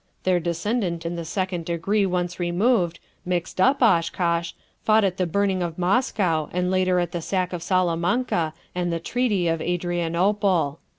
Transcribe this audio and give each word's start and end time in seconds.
Their 0.23 0.39
descendant 0.39 1.05
in 1.05 1.15
the 1.15 1.23
second 1.23 1.63
degree 1.65 2.07
once 2.07 2.39
removed, 2.39 2.99
Mixtup 3.23 3.83
Oshkosh, 3.83 4.53
fought 4.81 5.03
at 5.03 5.17
the 5.17 5.27
burning 5.27 5.61
of 5.61 5.77
Moscow 5.77 6.49
and 6.51 6.71
later 6.71 6.97
at 6.97 7.11
the 7.11 7.21
sack 7.21 7.53
of 7.53 7.61
Salamanca 7.61 8.55
and 8.73 8.91
the 8.91 8.99
treaty 8.99 9.47
of 9.47 9.61
Adrianople. 9.61 10.79